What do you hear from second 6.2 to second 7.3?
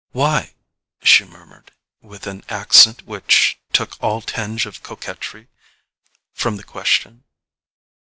from the question.